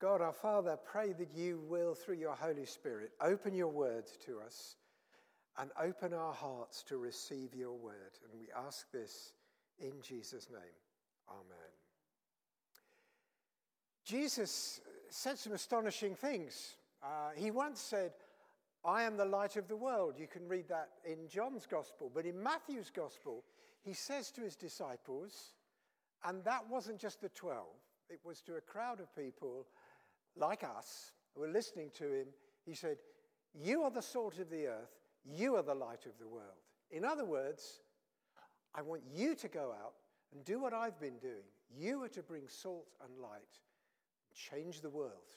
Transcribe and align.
God 0.00 0.22
our 0.22 0.32
Father, 0.32 0.78
pray 0.82 1.12
that 1.12 1.28
you 1.36 1.60
will, 1.68 1.94
through 1.94 2.14
your 2.14 2.34
Holy 2.34 2.64
Spirit, 2.64 3.10
open 3.20 3.54
your 3.54 3.68
word 3.68 4.04
to 4.24 4.40
us 4.40 4.76
and 5.58 5.70
open 5.78 6.14
our 6.14 6.32
hearts 6.32 6.82
to 6.84 6.96
receive 6.96 7.54
your 7.54 7.76
word. 7.76 8.18
And 8.24 8.40
we 8.40 8.46
ask 8.66 8.90
this 8.92 9.34
in 9.78 9.92
Jesus' 10.02 10.48
name. 10.50 10.62
Amen. 11.28 11.70
Jesus 14.06 14.80
said 15.10 15.38
some 15.38 15.52
astonishing 15.52 16.14
things. 16.14 16.76
Uh, 17.02 17.30
he 17.36 17.50
once 17.50 17.78
said, 17.78 18.12
I 18.82 19.02
am 19.02 19.18
the 19.18 19.26
light 19.26 19.56
of 19.56 19.68
the 19.68 19.76
world. 19.76 20.14
You 20.18 20.26
can 20.26 20.48
read 20.48 20.68
that 20.68 20.88
in 21.04 21.28
John's 21.28 21.66
gospel. 21.66 22.10
But 22.12 22.24
in 22.24 22.42
Matthew's 22.42 22.90
gospel, 22.90 23.44
he 23.82 23.92
says 23.92 24.30
to 24.32 24.40
his 24.40 24.56
disciples, 24.56 25.52
and 26.24 26.42
that 26.44 26.68
wasn't 26.70 26.98
just 26.98 27.20
the 27.20 27.28
12, 27.28 27.66
it 28.08 28.20
was 28.24 28.40
to 28.42 28.56
a 28.56 28.60
crowd 28.60 28.98
of 28.98 29.14
people 29.14 29.66
like 30.36 30.64
us 30.64 31.12
were 31.36 31.48
listening 31.48 31.90
to 31.98 32.12
him. 32.12 32.26
He 32.64 32.74
said, 32.74 32.98
You 33.54 33.82
are 33.82 33.90
the 33.90 34.02
salt 34.02 34.38
of 34.38 34.50
the 34.50 34.66
earth, 34.66 34.96
you 35.24 35.56
are 35.56 35.62
the 35.62 35.74
light 35.74 36.06
of 36.06 36.18
the 36.18 36.28
world. 36.28 36.58
In 36.90 37.04
other 37.04 37.24
words, 37.24 37.80
I 38.74 38.82
want 38.82 39.02
you 39.14 39.34
to 39.34 39.48
go 39.48 39.74
out 39.82 39.94
and 40.32 40.44
do 40.44 40.60
what 40.60 40.72
I've 40.72 41.00
been 41.00 41.18
doing. 41.18 41.44
You 41.76 42.02
are 42.02 42.08
to 42.08 42.22
bring 42.22 42.48
salt 42.48 42.86
and 43.04 43.18
light, 43.20 43.58
change 44.34 44.80
the 44.80 44.90
world, 44.90 45.30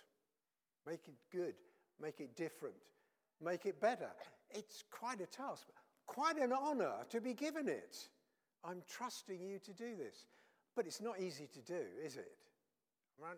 make 0.87 1.07
it 1.07 1.15
good, 1.31 1.55
make 2.01 2.20
it 2.20 2.35
different, 2.35 2.75
make 3.41 3.65
it 3.65 3.79
better. 3.79 4.09
It's 4.51 4.84
quite 4.89 5.21
a 5.21 5.25
task, 5.25 5.67
quite 6.05 6.37
an 6.37 6.51
honor 6.53 6.93
to 7.09 7.21
be 7.21 7.34
given 7.34 7.67
it. 7.67 7.98
I'm 8.63 8.81
trusting 8.89 9.41
you 9.41 9.59
to 9.59 9.73
do 9.73 9.95
this. 9.95 10.25
But 10.75 10.87
it's 10.87 11.01
not 11.01 11.20
easy 11.20 11.48
to 11.53 11.62
do, 11.62 11.81
is 12.03 12.17
it? 12.17 12.31
Right? 13.20 13.37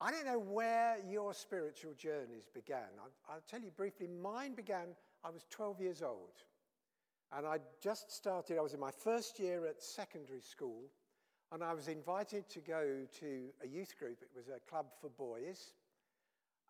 I 0.00 0.10
don't 0.10 0.26
know 0.26 0.38
where 0.38 0.96
your 1.08 1.32
spiritual 1.34 1.92
journeys 1.96 2.48
began. 2.52 2.88
I'll, 2.98 3.34
I'll 3.34 3.42
tell 3.48 3.60
you 3.60 3.70
briefly, 3.70 4.08
mine 4.08 4.54
began, 4.54 4.88
I 5.24 5.30
was 5.30 5.46
12 5.50 5.80
years 5.80 6.02
old. 6.02 6.42
And 7.36 7.46
I 7.46 7.58
just 7.82 8.12
started, 8.12 8.58
I 8.58 8.60
was 8.60 8.74
in 8.74 8.80
my 8.80 8.90
first 8.90 9.38
year 9.38 9.66
at 9.66 9.82
secondary 9.82 10.40
school, 10.40 10.82
and 11.52 11.62
I 11.62 11.72
was 11.72 11.88
invited 11.88 12.48
to 12.50 12.60
go 12.60 13.06
to 13.20 13.46
a 13.62 13.66
youth 13.66 13.98
group. 13.98 14.18
It 14.22 14.30
was 14.36 14.48
a 14.48 14.60
club 14.68 14.86
for 15.00 15.08
boys. 15.08 15.72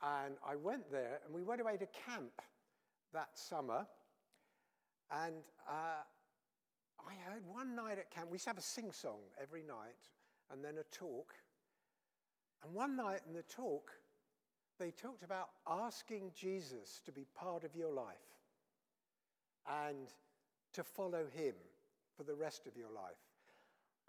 And 0.03 0.37
I 0.47 0.57
went 0.57 0.91
there, 0.91 1.21
and 1.25 1.35
we 1.35 1.43
went 1.43 1.61
away 1.61 1.77
to 1.77 1.87
camp 1.87 2.43
that 3.13 3.31
summer. 3.35 3.87
And 5.11 5.37
uh, 5.69 6.03
I 7.07 7.31
heard 7.31 7.43
one 7.47 7.75
night 7.75 7.99
at 7.99 8.11
camp, 8.11 8.29
we 8.31 8.37
used 8.37 8.45
to 8.45 8.51
have 8.51 8.59
a 8.59 8.63
sing 8.63 8.93
song 8.93 9.21
every 9.41 9.63
night, 9.63 10.09
and 10.51 10.65
then 10.65 10.75
a 10.79 10.85
talk. 10.95 11.35
And 12.65 12.75
one 12.75 12.97
night 12.97 13.21
in 13.29 13.35
the 13.35 13.43
talk, 13.43 13.91
they 14.79 14.91
talked 14.91 15.23
about 15.23 15.51
asking 15.69 16.31
Jesus 16.35 17.03
to 17.05 17.13
be 17.13 17.27
part 17.35 17.63
of 17.63 17.77
your 17.77 17.93
life 17.93 18.17
and 19.69 20.09
to 20.73 20.83
follow 20.83 21.27
him 21.35 21.55
for 22.17 22.25
the 22.25 22.35
rest 22.35 22.67
of 22.67 22.77
your 22.77 22.91
life. 22.91 23.21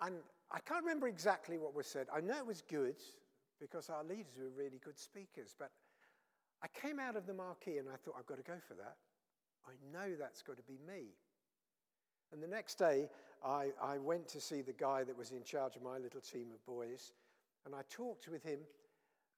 And 0.01 0.15
I 0.51 0.59
can't 0.59 0.83
remember 0.83 1.07
exactly 1.07 1.57
what 1.57 1.75
was 1.75 1.85
said. 1.85 2.07
I 2.13 2.21
know 2.21 2.37
it 2.37 2.45
was 2.45 2.61
good 2.61 2.95
because 3.59 3.89
our 3.89 4.03
leaders 4.03 4.37
were 4.39 4.49
really 4.57 4.79
good 4.83 4.97
speakers, 4.97 5.55
but 5.57 5.71
I 6.63 6.67
came 6.67 6.99
out 6.99 7.15
of 7.15 7.27
the 7.27 7.33
marquee 7.33 7.77
and 7.77 7.87
I 7.89 7.95
thought, 7.97 8.15
I've 8.17 8.25
got 8.25 8.37
to 8.37 8.43
go 8.43 8.57
for 8.67 8.73
that. 8.75 8.95
I 9.67 9.73
know 9.91 10.15
that's 10.19 10.41
got 10.41 10.57
to 10.57 10.63
be 10.63 10.77
me. 10.87 11.07
And 12.31 12.41
the 12.41 12.47
next 12.47 12.75
day, 12.75 13.09
I, 13.45 13.69
I 13.81 13.97
went 13.97 14.27
to 14.29 14.41
see 14.41 14.61
the 14.61 14.73
guy 14.73 15.03
that 15.03 15.17
was 15.17 15.31
in 15.31 15.43
charge 15.43 15.75
of 15.75 15.83
my 15.83 15.97
little 15.97 16.21
team 16.21 16.47
of 16.53 16.65
boys, 16.65 17.13
and 17.66 17.75
I 17.75 17.81
talked 17.89 18.27
with 18.27 18.44
him, 18.44 18.59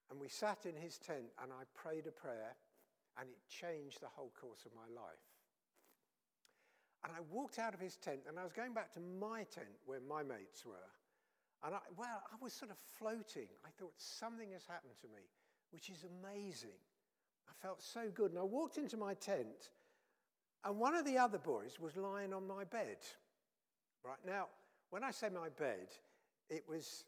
and 0.10 0.20
we 0.20 0.28
sat 0.28 0.66
in 0.66 0.76
his 0.76 0.98
tent, 0.98 1.32
and 1.42 1.52
I 1.52 1.64
prayed 1.74 2.08
a 2.08 2.12
prayer, 2.12 2.56
and 3.20 3.30
it 3.30 3.38
changed 3.50 4.02
the 4.02 4.08
whole 4.14 4.32
course 4.40 4.66
of 4.66 4.72
my 4.76 4.88
life. 4.94 5.26
And 7.04 7.14
I 7.14 7.20
walked 7.32 7.60
out 7.60 7.74
of 7.74 7.80
his 7.80 7.98
tent, 7.98 8.22
and 8.28 8.40
I 8.40 8.44
was 8.44 8.54
going 8.54 8.74
back 8.74 8.92
to 8.94 9.00
my 9.00 9.44
tent 9.44 9.68
where 9.86 10.00
my 10.00 10.24
mates 10.24 10.66
were. 10.66 10.92
And 11.64 11.74
I, 11.74 11.80
well, 11.96 12.22
I 12.32 12.36
was 12.42 12.54
sort 12.54 12.72
of 12.72 12.78
floating. 13.00 13.48
I 13.66 13.70
thought, 13.80 13.94
something 13.98 14.52
has 14.52 14.66
happened 14.66 14.94
to 15.02 15.08
me, 15.08 15.24
which 15.72 15.90
is 15.90 16.06
amazing. 16.22 16.78
I 17.50 17.54
felt 17.62 17.82
so 17.82 18.10
good. 18.14 18.32
And 18.32 18.40
I 18.40 18.44
walked 18.44 18.78
into 18.78 18.98
my 18.98 19.14
tent, 19.16 19.72
and 20.64 20.78
one 20.78 20.96
of 20.96 21.06
the 21.06 21.18
other 21.18 21.38
boys 21.38 21.80
was 21.80 21.96
lying 21.96 22.34
on 22.34 22.48
my 22.48 22.64
bed. 22.64 22.98
Right 24.04 24.24
now, 24.26 24.48
when 24.90 25.04
I 25.04 25.12
say 25.12 25.30
my 25.30 25.50
bed, 25.50 25.88
it 26.50 26.64
was, 26.68 27.06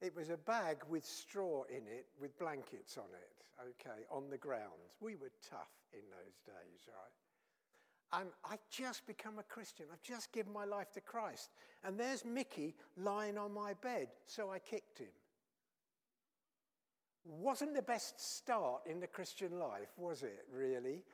it 0.00 0.14
was 0.16 0.30
a 0.30 0.36
bag 0.36 0.78
with 0.88 1.04
straw 1.04 1.64
in 1.64 1.86
it 1.86 2.06
with 2.20 2.38
blankets 2.38 2.96
on 2.96 3.04
it, 3.12 3.68
okay, 3.80 4.00
on 4.10 4.30
the 4.30 4.38
ground. 4.38 4.80
We 5.00 5.14
were 5.16 5.30
tough 5.50 5.72
in 5.92 6.00
those 6.10 6.38
days, 6.46 6.88
right? 6.88 8.20
And 8.20 8.30
I 8.44 8.56
just 8.70 9.06
become 9.06 9.38
a 9.38 9.44
Christian. 9.44 9.86
I've 9.92 10.02
just 10.02 10.32
given 10.32 10.52
my 10.52 10.64
life 10.64 10.90
to 10.94 11.00
Christ. 11.00 11.50
And 11.84 11.98
there's 11.98 12.24
Mickey 12.24 12.74
lying 12.96 13.38
on 13.38 13.52
my 13.52 13.74
bed, 13.74 14.08
so 14.26 14.50
I 14.50 14.58
kicked 14.58 14.98
him. 14.98 15.12
Wasn't 17.24 17.74
the 17.74 17.82
best 17.82 18.20
start 18.36 18.82
in 18.86 18.98
the 18.98 19.06
Christian 19.06 19.58
life, 19.58 19.90
was 19.96 20.22
it, 20.22 20.46
really? 20.52 21.04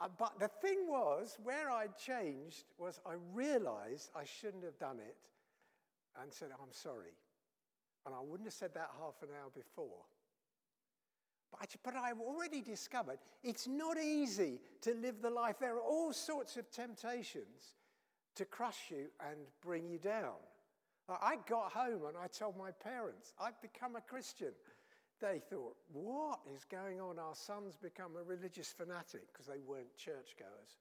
Uh, 0.00 0.08
but 0.18 0.38
the 0.38 0.48
thing 0.48 0.86
was, 0.86 1.38
where 1.42 1.70
I'd 1.70 1.96
changed 1.96 2.64
was 2.78 3.00
I 3.06 3.14
realized 3.32 4.10
I 4.14 4.24
shouldn't 4.24 4.64
have 4.64 4.78
done 4.78 4.98
it 4.98 5.16
and 6.20 6.32
said, 6.32 6.48
I'm 6.52 6.72
sorry. 6.72 7.14
I 8.22 8.24
wouldn't 8.24 8.46
have 8.46 8.54
said 8.54 8.74
that 8.74 8.90
half 9.00 9.14
an 9.22 9.28
hour 9.40 9.50
before. 9.54 10.04
But, 11.50 11.74
but 11.82 11.96
I've 11.96 12.20
already 12.20 12.62
discovered 12.62 13.18
it's 13.42 13.66
not 13.66 13.98
easy 13.98 14.60
to 14.82 14.94
live 14.94 15.20
the 15.20 15.30
life. 15.30 15.56
There 15.60 15.74
are 15.74 15.80
all 15.80 16.12
sorts 16.12 16.56
of 16.56 16.70
temptations 16.70 17.74
to 18.36 18.44
crush 18.44 18.90
you 18.90 19.06
and 19.20 19.38
bring 19.62 19.88
you 19.88 19.98
down. 19.98 20.36
I 21.08 21.36
got 21.48 21.72
home 21.72 22.06
and 22.06 22.16
I 22.16 22.28
told 22.28 22.56
my 22.56 22.70
parents, 22.70 23.34
I've 23.38 23.60
become 23.60 23.96
a 23.96 24.00
Christian 24.00 24.52
they 25.22 25.38
thought, 25.38 25.76
what 25.92 26.40
is 26.54 26.64
going 26.64 27.00
on? 27.00 27.18
Our 27.18 27.34
son's 27.34 27.76
become 27.76 28.16
a 28.16 28.22
religious 28.24 28.74
fanatic 28.76 29.32
because 29.32 29.46
they 29.46 29.60
weren't 29.64 29.96
churchgoers. 29.96 30.80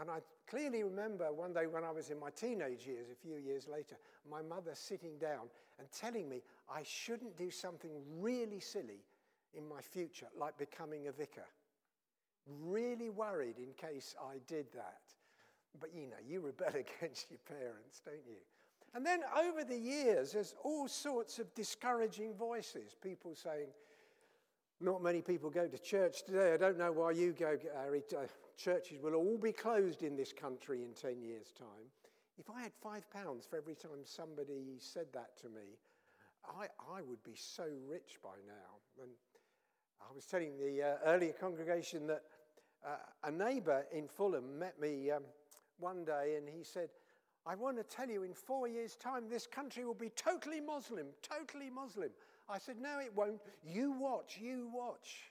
And 0.00 0.10
I 0.10 0.18
clearly 0.48 0.82
remember 0.82 1.32
one 1.32 1.52
day 1.52 1.66
when 1.66 1.84
I 1.84 1.90
was 1.90 2.10
in 2.10 2.18
my 2.18 2.30
teenage 2.30 2.86
years, 2.86 3.08
a 3.10 3.14
few 3.14 3.36
years 3.36 3.68
later, 3.68 3.96
my 4.30 4.40
mother 4.42 4.72
sitting 4.74 5.18
down 5.18 5.48
and 5.78 5.86
telling 5.92 6.28
me 6.28 6.42
I 6.72 6.82
shouldn't 6.82 7.36
do 7.36 7.50
something 7.50 7.90
really 8.20 8.60
silly 8.60 9.04
in 9.54 9.68
my 9.68 9.80
future, 9.82 10.28
like 10.38 10.56
becoming 10.56 11.08
a 11.08 11.12
vicar. 11.12 11.46
Really 12.64 13.10
worried 13.10 13.58
in 13.58 13.72
case 13.74 14.14
I 14.20 14.38
did 14.46 14.66
that. 14.74 15.00
But 15.78 15.90
you 15.94 16.06
know, 16.06 16.16
you 16.26 16.40
rebel 16.40 16.68
against 16.68 17.30
your 17.30 17.40
parents, 17.46 18.00
don't 18.04 18.26
you? 18.26 18.38
And 18.94 19.06
then 19.06 19.20
over 19.38 19.64
the 19.64 19.78
years, 19.78 20.32
there's 20.32 20.54
all 20.62 20.86
sorts 20.86 21.38
of 21.38 21.52
discouraging 21.54 22.34
voices. 22.34 22.94
People 23.02 23.34
saying, 23.34 23.68
not 24.82 25.02
many 25.02 25.22
people 25.22 25.50
go 25.50 25.66
to 25.66 25.78
church 25.78 26.24
today. 26.24 26.52
I 26.54 26.56
don't 26.56 26.78
know 26.78 26.92
why 26.92 27.12
you 27.12 27.32
go, 27.32 27.56
Harry. 27.76 28.02
Uh, 28.12 28.26
churches 28.56 29.00
will 29.00 29.14
all 29.14 29.38
be 29.38 29.52
closed 29.52 30.02
in 30.02 30.16
this 30.16 30.32
country 30.32 30.82
in 30.82 30.92
10 30.94 31.22
years' 31.22 31.52
time. 31.56 31.86
If 32.38 32.50
I 32.50 32.62
had 32.62 32.72
five 32.82 33.08
pounds 33.10 33.46
for 33.48 33.56
every 33.56 33.74
time 33.74 34.04
somebody 34.04 34.76
said 34.78 35.06
that 35.12 35.36
to 35.42 35.48
me, 35.48 35.78
I, 36.44 36.66
I 36.92 37.02
would 37.02 37.22
be 37.22 37.36
so 37.36 37.64
rich 37.88 38.18
by 38.22 38.36
now. 38.46 39.02
And 39.02 39.10
I 40.00 40.12
was 40.14 40.26
telling 40.26 40.58
the 40.58 40.82
uh, 40.82 40.96
earlier 41.06 41.32
congregation 41.32 42.06
that 42.08 42.22
uh, 42.84 42.96
a 43.24 43.30
neighbour 43.30 43.86
in 43.92 44.08
Fulham 44.08 44.58
met 44.58 44.80
me 44.80 45.10
um, 45.10 45.22
one 45.78 46.04
day 46.04 46.34
and 46.36 46.48
he 46.48 46.64
said, 46.64 46.88
I 47.44 47.54
want 47.54 47.76
to 47.76 47.84
tell 47.84 48.08
you 48.08 48.22
in 48.22 48.34
four 48.34 48.68
years' 48.68 48.96
time, 48.96 49.28
this 49.28 49.46
country 49.46 49.84
will 49.84 49.94
be 49.94 50.10
totally 50.10 50.60
Muslim, 50.60 51.06
totally 51.22 51.70
Muslim. 51.70 52.10
I 52.52 52.58
said, 52.58 52.76
No, 52.80 52.98
it 53.00 53.12
won't. 53.14 53.40
You 53.64 53.92
watch, 53.92 54.38
you 54.40 54.68
watch. 54.72 55.30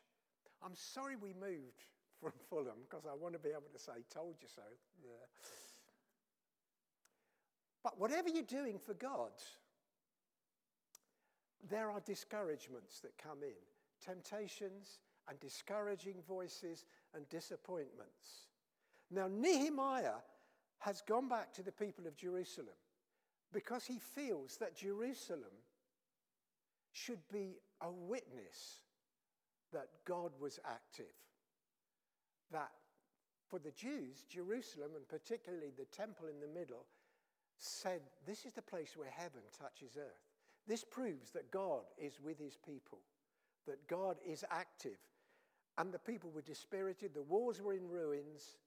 I'm 0.65 0.75
sorry 0.75 1.15
we 1.15 1.33
moved 1.39 1.85
from 2.21 2.33
Fulham 2.50 2.81
because 2.89 3.06
I 3.06 3.13
want 3.13 3.33
to 3.33 3.39
be 3.39 3.50
able 3.50 3.69
to 3.73 3.79
say, 3.79 4.03
Told 4.13 4.35
you 4.41 4.47
so. 4.53 4.63
Yeah. 5.03 5.27
But 7.83 8.00
whatever 8.00 8.29
you're 8.29 8.44
doing 8.44 8.77
for 8.79 8.94
God, 8.94 9.31
there 11.69 11.91
are 11.91 12.00
discouragements 12.01 13.00
that 13.01 13.18
come 13.18 13.44
in, 13.44 13.53
temptations 14.03 15.00
and 15.29 15.39
discouraging 15.39 16.15
voices 16.27 16.85
and 17.15 17.27
disappointments. 17.29 18.47
Now, 19.09 19.27
Nehemiah 19.27 20.21
has 20.79 21.01
gone 21.01 21.27
back 21.27 21.53
to 21.53 21.63
the 21.63 21.71
people 21.71 22.07
of 22.07 22.15
Jerusalem 22.15 22.75
because 23.53 23.85
he 23.85 24.00
feels 24.00 24.57
that 24.57 24.75
Jerusalem 24.75 25.51
should 26.93 27.19
be 27.31 27.57
a 27.81 27.91
witness 27.91 28.81
that 29.73 29.89
God 30.05 30.31
was 30.39 30.59
active. 30.65 31.13
That 32.51 32.71
for 33.49 33.59
the 33.59 33.71
Jews, 33.71 34.25
Jerusalem, 34.29 34.91
and 34.95 35.07
particularly 35.07 35.71
the 35.77 35.85
temple 35.85 36.27
in 36.27 36.39
the 36.39 36.59
middle, 36.59 36.85
said, 37.57 38.01
This 38.25 38.45
is 38.45 38.53
the 38.53 38.61
place 38.61 38.95
where 38.95 39.09
heaven 39.09 39.41
touches 39.57 39.97
earth. 39.97 40.23
This 40.67 40.83
proves 40.83 41.31
that 41.31 41.51
God 41.51 41.83
is 41.97 42.19
with 42.23 42.39
his 42.39 42.57
people. 42.65 42.99
that 43.67 43.88
God 43.88 44.17
is 44.25 44.43
active. 44.49 44.97
And 45.77 45.91
the 45.93 45.99
people 45.99 46.31
were 46.31 46.41
dispirited, 46.41 47.13
the 47.13 47.21
walls 47.21 47.61
were 47.61 47.73
in 47.73 47.88
ruins, 47.88 48.57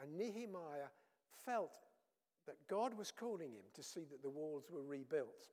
and 0.00 0.16
Nehemiah 0.16 0.90
felt 1.44 1.72
that 2.46 2.56
God 2.68 2.96
was 2.96 3.12
calling 3.12 3.52
him 3.52 3.66
to 3.74 3.82
see 3.82 4.04
that 4.10 4.22
the 4.22 4.30
walls 4.30 4.64
were 4.70 4.82
rebuilt. 4.82 5.48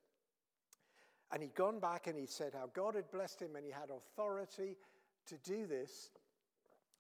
And 1.31 1.43
he'd 1.43 1.55
gone 1.55 1.79
back 1.79 2.07
and 2.07 2.17
he'd 2.17 2.29
said 2.29 2.53
how 2.53 2.69
God 2.73 2.95
had 2.95 3.11
blessed 3.11 3.41
him 3.41 3.55
and 3.55 3.65
he 3.65 3.71
had 3.71 3.89
authority 3.89 4.77
to 5.27 5.37
do 5.37 5.67
this. 5.67 6.09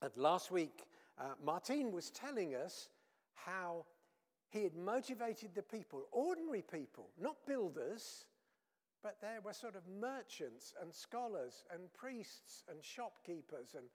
And 0.01 0.11
last 0.15 0.51
week, 0.51 0.85
uh, 1.19 1.33
Martin 1.43 1.91
was 1.91 2.11
telling 2.11 2.55
us 2.55 2.89
how 3.33 3.85
he 4.49 4.63
had 4.63 4.75
motivated 4.75 5.51
the 5.55 5.63
people, 5.63 6.07
ordinary 6.11 6.61
people, 6.63 7.09
not 7.19 7.35
builders, 7.45 8.25
but 9.01 9.17
there 9.21 9.39
were 9.43 9.53
sort 9.53 9.75
of 9.75 9.83
merchants 9.87 10.73
and 10.81 10.93
scholars 10.93 11.63
and 11.73 11.91
priests 11.93 12.63
and 12.69 12.83
shopkeepers 12.83 13.75
and, 13.75 13.85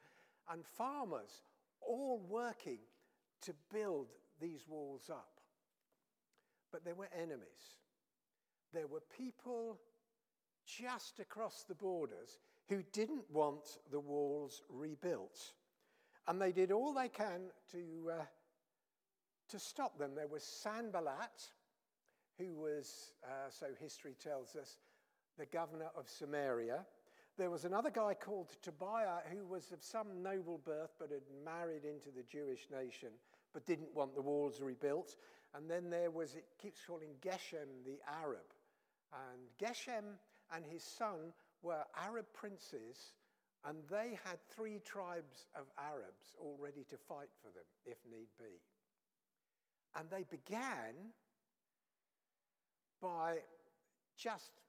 and 0.51 0.65
farmers 0.65 1.43
all 1.81 2.21
working 2.29 2.79
to 3.43 3.53
build 3.73 4.09
these 4.41 4.67
walls 4.69 5.11
up. 5.11 5.41
But 6.73 6.85
there 6.85 6.95
were 6.95 7.11
enemies. 7.17 7.79
There 8.73 8.87
were 8.87 9.03
people 9.17 9.79
just 10.67 11.21
across 11.21 11.65
the 11.69 11.75
borders 11.75 12.39
who 12.69 12.83
didn't 12.93 13.31
want 13.31 13.79
the 13.91 14.01
walls 14.01 14.63
rebuilt. 14.69 15.53
And 16.27 16.41
they 16.41 16.53
did 16.53 16.73
all 16.73 16.95
they 16.95 17.09
can 17.09 17.51
to, 17.73 18.11
uh, 18.11 18.25
to 19.51 19.59
stop 19.59 19.99
them. 19.99 20.15
There 20.15 20.27
was 20.27 20.43
Sanballat, 20.43 21.51
who 22.39 22.55
was, 22.55 23.13
uh, 23.25 23.51
so 23.51 23.67
history 23.79 24.15
tells 24.23 24.57
us, 24.57 24.79
the 25.39 25.47
governor 25.47 25.89
of 25.97 26.09
Samaria. 26.09 26.87
There 27.37 27.51
was 27.51 27.65
another 27.65 27.91
guy 27.91 28.15
called 28.15 28.51
Tobiah 28.63 29.19
who 29.33 29.45
was 29.45 29.73
of 29.73 29.83
some 29.83 30.23
noble 30.23 30.59
birth 30.65 30.95
but 30.99 31.11
had 31.11 31.23
married 31.45 31.85
into 31.85 32.11
the 32.11 32.23
Jewish 32.23 32.69
nation 32.71 33.09
but 33.53 33.67
didn't 33.67 33.95
want 33.95 34.15
the 34.15 34.23
walls 34.23 34.61
rebuilt. 34.61 35.17
And 35.55 35.69
then 35.71 35.91
there 35.91 36.11
was, 36.11 36.35
it 36.35 36.47
keeps 36.61 36.81
calling 36.87 37.11
Geshem 37.21 37.85
the 37.85 37.99
Arab. 38.23 38.47
And 39.13 39.49
Geshem 39.61 40.17
and 40.55 40.65
his 40.65 40.83
son 40.83 41.33
were 41.63 41.85
Arab 41.97 42.27
princes, 42.33 43.15
and 43.67 43.79
they 43.91 44.19
had 44.25 44.39
three 44.55 44.81
tribes 44.85 45.47
of 45.57 45.65
Arabs 45.79 46.37
all 46.39 46.57
ready 46.61 46.85
to 46.91 46.97
fight 46.97 47.31
for 47.43 47.49
them 47.49 47.65
if 47.87 47.99
need 48.11 48.29
be. 48.39 48.61
And 49.99 50.09
they 50.11 50.25
began 50.31 51.13
by 53.01 53.39
just 54.17 54.61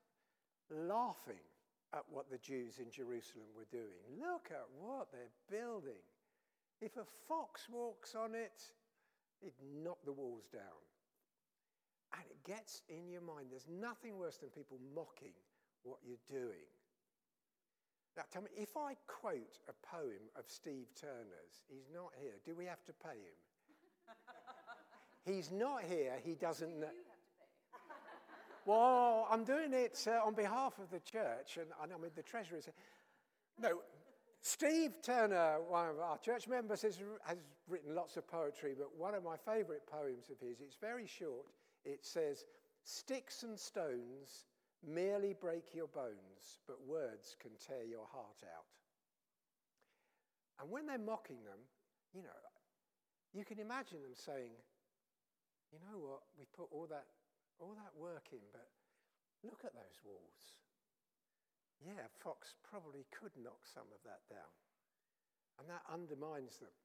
laughing 0.69 1.43
at 1.93 2.03
what 2.09 2.29
the 2.29 2.37
Jews 2.37 2.79
in 2.79 2.89
Jerusalem 2.89 3.47
were 3.55 3.67
doing. 3.71 4.01
Look 4.19 4.49
at 4.51 4.65
what 4.79 5.07
they're 5.11 5.59
building. 5.59 6.03
If 6.81 6.97
a 6.97 7.05
fox 7.27 7.67
walks 7.71 8.15
on 8.15 8.33
it, 8.35 8.61
it'd 9.41 9.53
knock 9.83 9.97
the 10.05 10.13
walls 10.13 10.47
down. 10.51 10.83
And 12.13 12.23
it 12.29 12.43
gets 12.45 12.81
in 12.89 13.09
your 13.09 13.21
mind. 13.21 13.47
There's 13.49 13.67
nothing 13.69 14.17
worse 14.17 14.37
than 14.37 14.49
people 14.49 14.77
mocking 14.93 15.33
what 15.85 15.99
you're 16.03 16.17
doing. 16.29 16.67
Now, 18.17 18.23
tell 18.31 18.41
me, 18.41 18.49
if 18.55 18.77
I 18.77 18.95
quote 19.07 19.59
a 19.67 19.73
poem 19.95 20.29
of 20.37 20.45
Steve 20.47 20.87
Turner's, 20.99 21.63
he's 21.69 21.89
not 21.93 22.11
here, 22.19 22.33
do 22.45 22.55
we 22.55 22.65
have 22.65 22.83
to 22.85 22.93
pay 22.93 23.09
him? 23.09 23.37
he's 25.25 25.51
not 25.51 25.83
here, 25.83 26.13
he 26.23 26.35
doesn't 26.35 26.79
know. 26.79 26.87
Well, 28.65 29.27
I'm 29.29 29.43
doing 29.43 29.73
it 29.73 30.03
uh, 30.07 30.25
on 30.25 30.33
behalf 30.33 30.79
of 30.79 30.89
the 30.89 30.99
church, 30.99 31.57
and, 31.57 31.67
and 31.83 31.93
I 31.93 31.97
mean, 31.97 32.09
the 32.15 32.23
treasurer 32.23 32.57
is. 32.57 32.67
No, 33.61 33.81
Steve 34.41 34.93
Turner, 35.03 35.57
one 35.67 35.89
of 35.89 35.99
our 35.99 36.17
church 36.17 36.47
members, 36.47 36.81
has, 36.81 36.97
has 37.27 37.37
written 37.67 37.93
lots 37.93 38.17
of 38.17 38.27
poetry, 38.27 38.73
but 38.75 38.87
one 38.97 39.13
of 39.13 39.23
my 39.23 39.35
favourite 39.37 39.85
poems 39.85 40.31
of 40.31 40.39
his, 40.39 40.61
it's 40.61 40.77
very 40.81 41.05
short. 41.05 41.45
It 41.83 42.03
says, 42.03 42.45
Sticks 42.83 43.43
and 43.43 43.59
stones 43.59 44.45
merely 44.87 45.33
break 45.33 45.73
your 45.73 45.87
bones, 45.87 46.59
but 46.67 46.85
words 46.85 47.35
can 47.39 47.51
tear 47.59 47.83
your 47.83 48.05
heart 48.11 48.43
out. 48.43 48.65
And 50.61 50.71
when 50.71 50.85
they're 50.85 50.97
mocking 50.97 51.43
them, 51.43 51.59
you 52.13 52.21
know, 52.23 52.41
you 53.33 53.43
can 53.43 53.59
imagine 53.59 54.01
them 54.01 54.15
saying, 54.15 54.55
you 55.71 55.79
know 55.91 55.99
what, 55.99 56.21
we 56.37 56.45
put 56.55 56.67
all 56.71 56.87
that 56.89 57.05
all 57.59 57.75
that 57.75 57.95
work 57.99 58.27
in, 58.31 58.43
but 58.51 58.67
look 59.43 59.61
at 59.63 59.73
those 59.73 59.99
walls. 60.03 60.59
Yeah, 61.85 62.07
Fox 62.23 62.55
probably 62.69 63.05
could 63.11 63.31
knock 63.41 63.63
some 63.73 63.87
of 63.93 64.03
that 64.03 64.19
down. 64.29 64.51
And 65.59 65.69
that 65.69 65.81
undermines 65.91 66.57
them. 66.57 66.75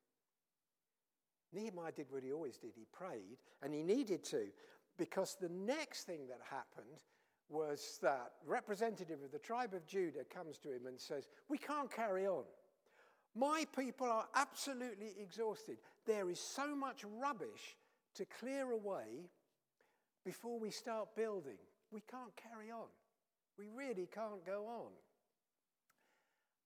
Nehemiah 1.53 1.93
did 1.93 2.07
what 2.11 2.23
he 2.23 2.33
always 2.33 2.57
did. 2.57 2.73
He 2.77 2.87
prayed, 2.93 3.39
and 3.63 3.75
he 3.75 3.83
needed 3.83 4.23
to, 4.25 4.47
because 4.97 5.37
the 5.41 5.49
next 5.49 6.05
thing 6.05 6.29
that 6.29 6.41
happened 6.49 7.01
was 7.51 7.99
that 8.03 8.33
representative 8.47 9.23
of 9.25 9.33
the 9.33 9.39
tribe 9.39 9.75
of 9.75 9.87
Judah 9.87 10.25
comes 10.33 10.59
to 10.59 10.69
him 10.69 10.87
and 10.87 10.99
says, 10.99 11.29
We 11.49 11.59
can't 11.59 11.91
carry 11.91 12.27
on. 12.27 12.45
My 13.35 13.65
people 13.77 14.07
are 14.07 14.27
absolutely 14.35 15.15
exhausted. 15.21 15.79
There 16.07 16.31
is 16.31 16.41
so 16.41 16.75
much 16.75 17.05
rubbish 17.21 17.77
to 18.15 18.25
clear 18.25 18.73
away 18.73 19.29
before 20.25 20.59
we 20.59 20.71
start 20.71 21.15
building. 21.15 21.59
We 21.93 22.03
can't 22.11 22.35
carry 22.37 22.71
on. 22.71 22.89
We 23.59 23.67
really 23.69 24.09
can't 24.13 24.45
go 24.45 24.67
on. 24.67 24.93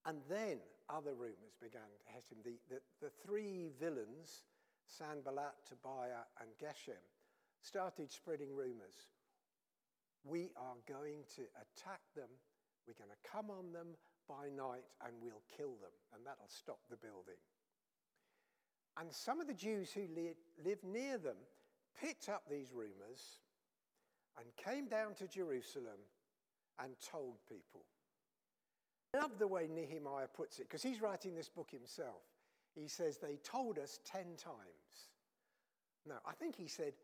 And 0.07 0.19
then 0.29 0.59
other 0.89 1.15
rumors 1.15 1.57
began 1.61 1.81
to 1.83 2.13
hit 2.13 2.25
him. 2.31 2.39
The, 2.45 2.75
the, 2.75 2.81
the 3.07 3.13
three 3.25 3.71
villains, 3.81 4.45
Sanballat, 4.87 5.55
Tobiah, 5.69 6.29
and 6.41 6.51
Geshem, 6.61 7.01
started 7.63 8.13
spreading 8.13 8.55
rumors. 8.55 9.09
We 10.25 10.51
are 10.57 10.77
going 10.89 11.25
to 11.37 11.43
attack 11.61 12.01
them. 12.17 12.29
We're 12.87 12.99
going 12.99 13.13
to 13.13 13.31
come 13.31 13.51
on 13.51 13.73
them 13.73 13.97
by 14.29 14.49
night 14.49 14.85
and 15.05 15.15
we'll 15.21 15.43
kill 15.57 15.77
them, 15.81 15.93
and 16.15 16.25
that'll 16.25 16.49
stop 16.49 16.81
the 16.91 16.97
building. 16.97 17.41
And 18.99 19.13
some 19.13 19.41
of 19.41 19.47
the 19.47 19.55
Jews 19.55 19.93
who 19.93 20.03
li- 20.15 20.37
lived 20.65 20.85
near 20.85 21.19
them 21.19 21.37
picked 22.01 22.29
up 22.29 22.43
these 22.49 22.73
rumors 22.73 23.41
and 24.39 24.47
came 24.57 24.87
down 24.87 25.15
to 25.15 25.29
Jerusalem 25.29 26.01
and 26.83 26.93
told 27.11 27.37
people. 27.49 27.85
I 29.15 29.19
love 29.19 29.39
the 29.39 29.47
way 29.47 29.69
Nehemiah 29.73 30.27
puts 30.35 30.59
it 30.59 30.69
because 30.69 30.83
he's 30.83 31.01
writing 31.01 31.35
this 31.35 31.49
book 31.49 31.71
himself. 31.71 32.23
He 32.75 32.89
says, 32.89 33.19
They 33.19 33.39
told 33.45 33.79
us 33.79 34.01
10 34.05 34.23
times. 34.37 35.11
No, 36.07 36.17
I 36.27 36.33
think 36.33 36.57
he 36.57 36.67
said, 36.67 36.95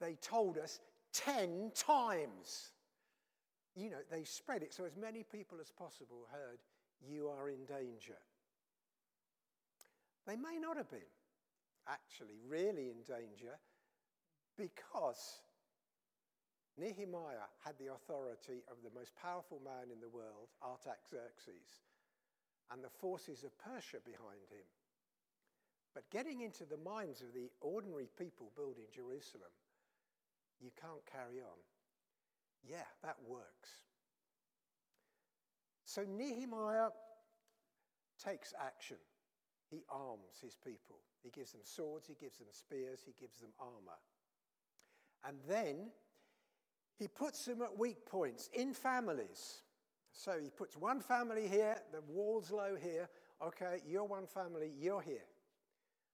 They 0.00 0.14
told 0.22 0.56
us 0.56 0.80
10 1.12 1.72
times. 1.74 2.70
You 3.74 3.90
know, 3.90 4.02
they 4.10 4.24
spread 4.24 4.62
it 4.62 4.72
so 4.72 4.84
as 4.84 4.96
many 4.96 5.22
people 5.22 5.58
as 5.60 5.70
possible 5.70 6.26
heard, 6.30 6.58
You 7.00 7.28
are 7.28 7.48
in 7.48 7.64
danger. 7.64 8.18
They 10.26 10.36
may 10.36 10.58
not 10.60 10.76
have 10.76 10.90
been 10.90 11.00
actually 11.86 12.38
really 12.46 12.90
in 12.90 13.02
danger 13.06 13.56
because 14.56 15.40
Nehemiah 16.76 17.48
had 17.64 17.74
the 17.78 17.92
authority 17.92 18.62
of 18.70 18.76
the 18.82 18.94
most 18.94 19.14
powerful 19.16 19.60
man 19.64 19.90
in 19.90 20.00
the 20.00 20.08
world, 20.08 20.52
Artaxerxes, 20.62 21.82
and 22.70 22.84
the 22.84 22.92
forces 23.00 23.42
of 23.42 23.56
Persia 23.58 23.98
behind 24.04 24.46
him. 24.50 24.66
But 25.94 26.10
getting 26.10 26.42
into 26.42 26.64
the 26.64 26.76
minds 26.76 27.22
of 27.22 27.32
the 27.32 27.50
ordinary 27.60 28.08
people 28.18 28.52
building 28.54 28.86
Jerusalem, 28.94 29.50
you 30.60 30.70
can't 30.80 31.04
carry 31.10 31.40
on. 31.40 31.58
Yeah, 32.68 32.86
that 33.02 33.16
works. 33.26 33.70
So 35.84 36.04
Nehemiah 36.04 36.90
takes 38.22 38.52
action. 38.60 38.98
He 39.70 39.84
arms 39.90 40.40
his 40.42 40.56
people. 40.56 40.96
He 41.22 41.30
gives 41.30 41.52
them 41.52 41.60
swords, 41.62 42.06
he 42.06 42.14
gives 42.14 42.38
them 42.38 42.48
spears, 42.50 43.00
he 43.04 43.12
gives 43.18 43.38
them 43.40 43.50
armor. 43.58 43.98
And 45.26 45.36
then 45.48 45.90
he 46.98 47.08
puts 47.08 47.44
them 47.44 47.62
at 47.62 47.78
weak 47.78 48.06
points 48.06 48.48
in 48.52 48.74
families. 48.74 49.62
So 50.12 50.32
he 50.42 50.50
puts 50.50 50.76
one 50.76 51.00
family 51.00 51.48
here, 51.48 51.76
the 51.92 52.00
wall's 52.08 52.50
low 52.50 52.76
here. 52.80 53.08
Okay, 53.44 53.80
you're 53.86 54.04
one 54.04 54.26
family, 54.26 54.72
you're 54.78 55.02
here. 55.02 55.26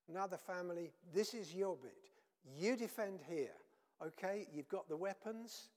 Another 0.08 0.36
family, 0.36 0.90
this 1.12 1.32
is 1.32 1.54
your 1.54 1.76
bit. 1.76 2.10
You 2.58 2.76
defend 2.76 3.20
here. 3.28 3.54
Okay, 4.02 4.46
you've 4.52 4.68
got 4.68 4.88
the 4.88 4.96
weapons. 4.96 5.68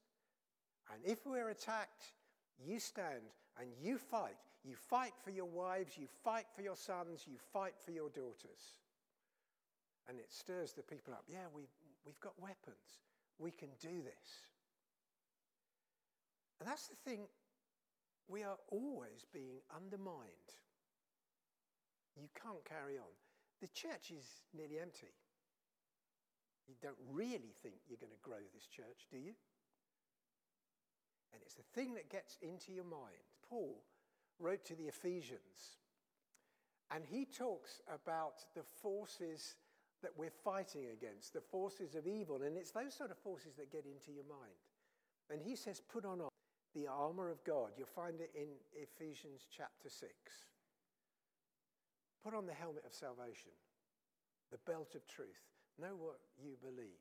And 0.92 1.00
if 1.04 1.26
we're 1.26 1.50
attacked, 1.50 2.12
you 2.64 2.78
stand 2.80 3.34
and 3.60 3.68
you 3.80 3.98
fight. 3.98 4.36
You 4.64 4.74
fight 4.74 5.12
for 5.22 5.30
your 5.30 5.46
wives, 5.46 5.96
you 5.96 6.06
fight 6.24 6.46
for 6.54 6.62
your 6.62 6.76
sons, 6.76 7.24
you 7.26 7.36
fight 7.52 7.74
for 7.84 7.92
your 7.92 8.08
daughters. 8.10 8.76
And 10.08 10.18
it 10.18 10.32
stirs 10.32 10.72
the 10.72 10.82
people 10.82 11.12
up. 11.12 11.24
Yeah, 11.28 11.46
we, 11.54 11.62
we've 12.04 12.20
got 12.20 12.32
weapons. 12.40 13.02
We 13.38 13.50
can 13.50 13.68
do 13.80 14.02
this. 14.02 14.46
And 16.60 16.68
that's 16.68 16.88
the 16.88 16.96
thing 17.08 17.20
we 18.26 18.42
are 18.42 18.56
always 18.70 19.24
being 19.32 19.60
undermined. 19.74 20.48
You 22.16 22.28
can't 22.34 22.64
carry 22.64 22.98
on. 22.98 23.12
The 23.60 23.68
church 23.68 24.10
is 24.10 24.24
nearly 24.56 24.78
empty. 24.80 25.14
You 26.68 26.74
don't 26.82 27.00
really 27.10 27.54
think 27.62 27.74
you're 27.88 27.98
going 28.00 28.12
to 28.12 28.22
grow 28.22 28.44
this 28.54 28.66
church, 28.66 29.08
do 29.10 29.16
you? 29.16 29.32
And 31.32 31.42
it's 31.42 31.54
the 31.54 31.62
thing 31.74 31.94
that 31.94 32.10
gets 32.10 32.36
into 32.42 32.72
your 32.72 32.84
mind. 32.84 33.24
Paul 33.48 33.82
wrote 34.38 34.64
to 34.66 34.74
the 34.74 34.84
Ephesians, 34.84 35.78
and 36.90 37.04
he 37.04 37.24
talks 37.24 37.80
about 37.92 38.44
the 38.54 38.62
forces 38.62 39.56
that 40.02 40.12
we're 40.16 40.30
fighting 40.30 40.86
against, 40.92 41.32
the 41.32 41.40
forces 41.40 41.94
of 41.94 42.06
evil, 42.06 42.42
and 42.42 42.56
it's 42.56 42.70
those 42.70 42.94
sort 42.94 43.10
of 43.10 43.18
forces 43.18 43.54
that 43.56 43.72
get 43.72 43.84
into 43.84 44.12
your 44.12 44.28
mind. 44.28 44.60
And 45.30 45.42
he 45.42 45.56
says, 45.56 45.80
put 45.80 46.04
on 46.04 46.20
the 46.74 46.86
armor 46.86 47.30
of 47.30 47.42
God. 47.44 47.70
You'll 47.76 47.86
find 47.86 48.20
it 48.20 48.30
in 48.34 48.48
Ephesians 48.74 49.46
chapter 49.54 49.88
6. 49.88 50.12
Put 52.24 52.34
on 52.34 52.46
the 52.46 52.54
helmet 52.54 52.84
of 52.86 52.94
salvation, 52.94 53.52
the 54.50 54.58
belt 54.70 54.94
of 54.94 55.06
truth. 55.06 55.57
Know 55.80 55.94
what 55.96 56.18
you 56.42 56.56
believe. 56.60 57.00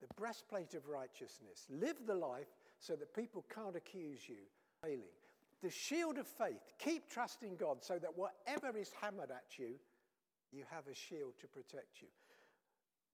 The 0.00 0.14
breastplate 0.16 0.74
of 0.74 0.88
righteousness. 0.88 1.66
Live 1.68 2.06
the 2.06 2.14
life 2.14 2.48
so 2.78 2.96
that 2.96 3.14
people 3.14 3.44
can't 3.52 3.76
accuse 3.76 4.28
you 4.28 4.46
failing. 4.82 5.16
The 5.62 5.70
shield 5.70 6.16
of 6.16 6.26
faith. 6.26 6.62
Keep 6.78 7.10
trusting 7.10 7.56
God 7.56 7.84
so 7.84 7.98
that 7.98 8.16
whatever 8.16 8.78
is 8.78 8.90
hammered 9.00 9.30
at 9.30 9.58
you, 9.58 9.74
you 10.52 10.64
have 10.70 10.86
a 10.86 10.94
shield 10.94 11.34
to 11.40 11.46
protect 11.46 12.00
you. 12.00 12.08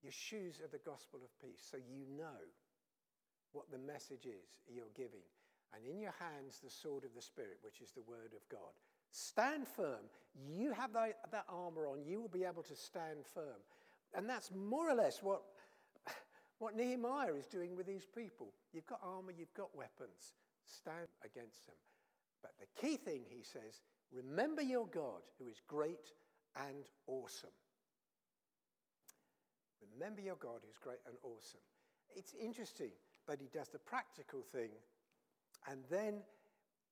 Your 0.01 0.13
shoes 0.13 0.61
are 0.63 0.71
the 0.71 0.83
gospel 0.85 1.19
of 1.23 1.41
peace, 1.41 1.65
so 1.69 1.77
you 1.77 2.05
know 2.17 2.39
what 3.51 3.71
the 3.71 3.77
message 3.77 4.25
is 4.25 4.61
you're 4.69 4.93
giving. 4.95 5.25
And 5.73 5.83
in 5.85 5.99
your 5.99 6.13
hands, 6.19 6.59
the 6.63 6.69
sword 6.69 7.03
of 7.03 7.13
the 7.15 7.21
Spirit, 7.21 7.59
which 7.61 7.81
is 7.81 7.91
the 7.91 8.07
word 8.07 8.31
of 8.35 8.47
God. 8.49 8.71
Stand 9.11 9.67
firm. 9.67 10.07
You 10.47 10.71
have 10.71 10.93
that, 10.93 11.17
that 11.31 11.45
armor 11.49 11.87
on, 11.87 12.05
you 12.05 12.21
will 12.21 12.29
be 12.29 12.43
able 12.43 12.63
to 12.63 12.75
stand 12.75 13.25
firm. 13.33 13.59
And 14.15 14.27
that's 14.29 14.51
more 14.53 14.89
or 14.89 14.95
less 14.95 15.21
what, 15.21 15.41
what 16.59 16.75
Nehemiah 16.75 17.33
is 17.33 17.45
doing 17.45 17.75
with 17.75 17.85
these 17.85 18.05
people. 18.05 18.53
You've 18.73 18.87
got 18.87 18.99
armor, 19.03 19.31
you've 19.37 19.53
got 19.53 19.75
weapons. 19.75 20.33
Stand 20.65 21.07
against 21.23 21.65
them. 21.65 21.75
But 22.41 22.51
the 22.59 22.67
key 22.79 22.97
thing, 22.97 23.21
he 23.29 23.43
says, 23.43 23.81
remember 24.11 24.61
your 24.61 24.87
God, 24.87 25.21
who 25.39 25.47
is 25.47 25.61
great 25.67 26.11
and 26.69 26.85
awesome. 27.07 27.49
Remember 29.93 30.21
your 30.21 30.35
God, 30.35 30.59
who's 30.65 30.77
great 30.77 30.99
and 31.07 31.15
awesome. 31.23 31.61
It's 32.15 32.33
interesting 32.33 32.91
that 33.27 33.39
he 33.39 33.47
does 33.53 33.69
the 33.69 33.79
practical 33.79 34.41
thing 34.41 34.69
and 35.69 35.81
then 35.89 36.21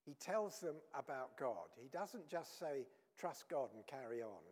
he 0.05 0.13
tells 0.13 0.59
them 0.59 0.75
about 0.93 1.37
God. 1.37 1.67
He 1.81 1.87
doesn't 1.89 2.27
just 2.29 2.59
say, 2.59 2.85
trust 3.17 3.49
God 3.49 3.69
and 3.73 3.85
carry 3.87 4.21
on, 4.21 4.43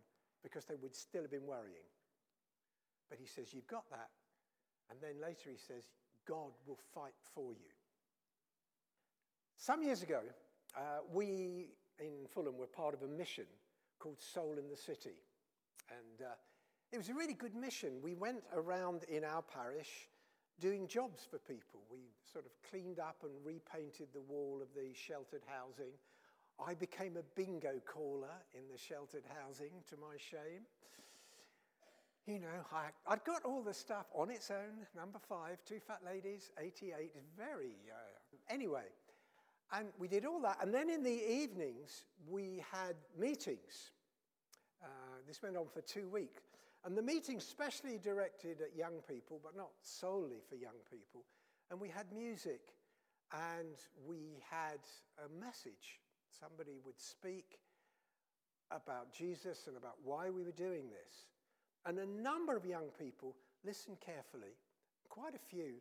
because 0.41 0.65
they 0.65 0.75
would 0.81 0.95
still 0.95 1.21
have 1.21 1.31
been 1.31 1.45
worrying. 1.45 1.85
But 3.13 3.19
he 3.19 3.27
says, 3.27 3.53
You've 3.53 3.67
got 3.67 3.87
that. 3.91 4.09
And 4.89 4.97
then 4.99 5.21
later 5.21 5.51
he 5.51 5.57
says, 5.57 5.83
God 6.27 6.49
will 6.65 6.79
fight 6.95 7.13
for 7.35 7.53
you. 7.53 7.69
Some 9.55 9.83
years 9.83 10.01
ago, 10.01 10.21
uh, 10.75 11.01
we 11.13 11.67
in 11.99 12.25
Fulham 12.27 12.57
were 12.57 12.65
part 12.65 12.95
of 12.95 13.03
a 13.03 13.07
mission 13.07 13.45
called 13.99 14.19
Soul 14.19 14.55
in 14.57 14.67
the 14.67 14.75
City. 14.75 15.13
And 15.91 16.27
uh, 16.27 16.33
it 16.91 16.97
was 16.97 17.09
a 17.09 17.13
really 17.13 17.35
good 17.35 17.53
mission. 17.53 18.01
We 18.01 18.15
went 18.15 18.41
around 18.51 19.03
in 19.03 19.23
our 19.23 19.43
parish 19.43 20.09
doing 20.59 20.87
jobs 20.87 21.21
for 21.29 21.37
people. 21.37 21.81
We 21.91 21.99
sort 22.23 22.45
of 22.47 22.51
cleaned 22.67 22.97
up 22.97 23.17
and 23.21 23.31
repainted 23.45 24.07
the 24.11 24.21
wall 24.21 24.57
of 24.59 24.69
the 24.73 24.91
sheltered 24.95 25.43
housing. 25.45 25.93
I 26.59 26.73
became 26.73 27.17
a 27.17 27.23
bingo 27.35 27.79
caller 27.85 28.41
in 28.55 28.63
the 28.71 28.77
sheltered 28.79 29.25
housing, 29.39 29.69
to 29.91 29.97
my 29.97 30.17
shame. 30.17 30.65
You 32.25 32.39
know, 32.39 32.65
I, 32.71 32.85
I'd 33.05 33.23
got 33.25 33.43
all 33.43 33.61
the 33.61 33.73
stuff 33.73 34.05
on 34.13 34.29
its 34.29 34.49
own. 34.49 34.87
Number 34.95 35.19
five, 35.19 35.57
two 35.65 35.79
fat 35.85 35.99
ladies, 36.05 36.51
88, 36.57 37.11
very. 37.37 37.75
Uh, 37.91 38.53
anyway, 38.53 38.85
and 39.73 39.87
we 39.99 40.07
did 40.07 40.25
all 40.25 40.39
that. 40.41 40.57
And 40.61 40.73
then 40.73 40.89
in 40.89 41.03
the 41.03 41.31
evenings, 41.31 42.05
we 42.29 42.63
had 42.71 42.95
meetings. 43.19 43.91
Uh, 44.81 44.87
this 45.27 45.41
went 45.41 45.57
on 45.57 45.65
for 45.73 45.81
two 45.81 46.07
weeks. 46.07 46.43
And 46.85 46.97
the 46.97 47.01
meetings 47.01 47.45
specially 47.45 47.97
directed 47.97 48.61
at 48.61 48.75
young 48.75 49.01
people, 49.07 49.39
but 49.43 49.55
not 49.55 49.71
solely 49.81 50.41
for 50.49 50.55
young 50.55 50.79
people. 50.89 51.25
And 51.71 51.79
we 51.79 51.89
had 51.89 52.05
music 52.13 52.61
and 53.31 53.75
we 54.07 54.37
had 54.49 54.79
a 55.25 55.43
message. 55.43 55.99
Somebody 56.39 56.79
would 56.85 56.99
speak 56.99 57.59
about 58.69 59.13
Jesus 59.13 59.67
and 59.67 59.75
about 59.75 59.95
why 60.03 60.29
we 60.29 60.43
were 60.43 60.51
doing 60.51 60.89
this. 60.89 61.32
And 61.85 61.99
a 61.99 62.05
number 62.05 62.55
of 62.55 62.65
young 62.65 62.87
people 62.97 63.35
listened 63.65 63.97
carefully. 63.99 64.55
Quite 65.09 65.35
a 65.35 65.39
few 65.39 65.75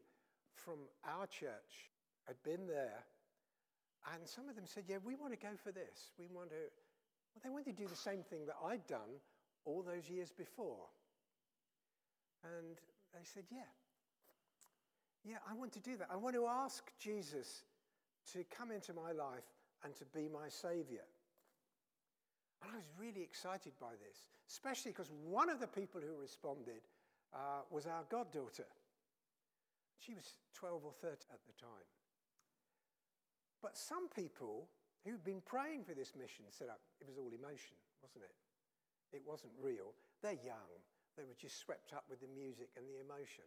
from 0.54 0.78
our 1.06 1.26
church 1.26 1.90
had 2.26 2.36
been 2.42 2.66
there. 2.66 3.04
And 4.12 4.26
some 4.26 4.48
of 4.48 4.56
them 4.56 4.64
said, 4.66 4.84
Yeah, 4.88 4.98
we 5.04 5.14
want 5.14 5.32
to 5.32 5.38
go 5.38 5.54
for 5.62 5.70
this. 5.70 6.10
We 6.18 6.26
want 6.34 6.50
to. 6.50 6.56
Well, 7.34 7.40
they 7.42 7.50
wanted 7.50 7.76
to 7.76 7.82
do 7.82 7.88
the 7.88 7.96
same 7.96 8.22
thing 8.22 8.46
that 8.46 8.56
I'd 8.66 8.86
done 8.86 9.20
all 9.64 9.82
those 9.82 10.10
years 10.10 10.32
before. 10.32 10.90
And 12.44 12.76
they 13.14 13.24
said, 13.24 13.44
Yeah. 13.50 13.70
Yeah, 15.24 15.36
I 15.48 15.54
want 15.54 15.72
to 15.74 15.80
do 15.80 15.96
that. 15.98 16.08
I 16.10 16.16
want 16.16 16.34
to 16.34 16.46
ask 16.46 16.90
Jesus 16.98 17.62
to 18.32 18.44
come 18.56 18.72
into 18.72 18.92
my 18.92 19.12
life 19.12 19.46
and 19.84 19.94
to 19.96 20.04
be 20.06 20.28
my 20.28 20.48
Savior. 20.48 21.06
And 22.62 22.70
I 22.72 22.76
was 22.76 22.86
really 22.98 23.22
excited 23.22 23.72
by 23.80 23.98
this, 23.98 24.24
especially 24.48 24.92
because 24.92 25.10
one 25.26 25.50
of 25.50 25.58
the 25.58 25.66
people 25.66 26.00
who 26.00 26.14
responded 26.20 26.86
uh, 27.34 27.66
was 27.70 27.86
our 27.86 28.04
goddaughter. 28.08 28.70
She 29.98 30.14
was 30.14 30.38
12 30.54 30.84
or 30.84 30.92
13 31.00 31.16
at 31.32 31.42
the 31.46 31.54
time. 31.58 31.88
But 33.62 33.78
some 33.78 34.08
people 34.08 34.68
who'd 35.04 35.24
been 35.24 35.42
praying 35.46 35.84
for 35.84 35.94
this 35.94 36.14
mission 36.18 36.44
said 36.50 36.68
oh, 36.70 36.78
it 37.00 37.06
was 37.06 37.18
all 37.18 37.30
emotion, 37.30 37.78
wasn't 38.02 38.24
it? 38.24 38.34
It 39.16 39.22
wasn't 39.26 39.52
real. 39.60 39.94
They're 40.22 40.42
young. 40.42 40.70
They 41.16 41.24
were 41.24 41.38
just 41.38 41.58
swept 41.58 41.92
up 41.92 42.04
with 42.08 42.20
the 42.20 42.30
music 42.34 42.70
and 42.76 42.86
the 42.88 42.98
emotion. 43.02 43.44